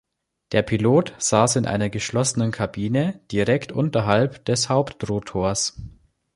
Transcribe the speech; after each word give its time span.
Der 0.51 0.63
Pilot 0.63 1.13
saß 1.19 1.57
in 1.57 1.67
einer 1.67 1.91
geschlossenen 1.91 2.49
Kabine 2.49 3.19
direkt 3.31 3.71
unterhalb 3.71 4.43
des 4.45 4.67
Hauptrotors. 4.67 5.77